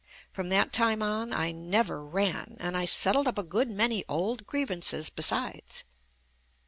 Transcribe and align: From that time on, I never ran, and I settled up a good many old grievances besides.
From 0.31 0.49
that 0.49 0.73
time 0.73 1.03
on, 1.03 1.31
I 1.31 1.51
never 1.51 2.03
ran, 2.03 2.57
and 2.59 2.75
I 2.75 2.85
settled 2.85 3.27
up 3.27 3.37
a 3.37 3.43
good 3.43 3.69
many 3.69 4.03
old 4.09 4.47
grievances 4.47 5.11
besides. 5.11 5.83